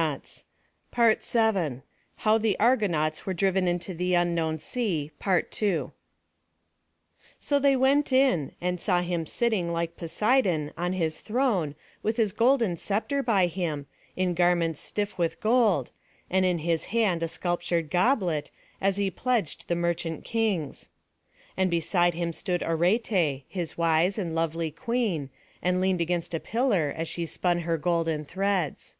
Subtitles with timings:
[0.00, 0.44] Such
[0.96, 1.82] noble gifts the heavens
[2.16, 2.52] had given
[2.94, 3.22] to Alcinous
[3.92, 5.90] the wise.
[7.38, 12.32] So they went in, and saw him sitting, like Poseidon, on his throne, with his
[12.32, 13.84] golden sceptre by him,
[14.16, 15.90] in garments stiff with gold,
[16.30, 20.88] and in his hand a sculptured goblet, as he pledged the merchant kings;
[21.58, 25.28] and beside him stood Arete, his wise and lovely queen,
[25.60, 28.96] and leaned against a pillar, as she spun her golden threads.